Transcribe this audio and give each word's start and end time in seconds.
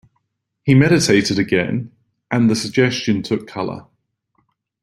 He 0.63 0.73
meditated 0.73 1.37
again, 1.37 1.91
and 2.31 2.49
the 2.49 2.55
suggestion 2.55 3.21
took 3.21 3.45
colour. 3.45 3.85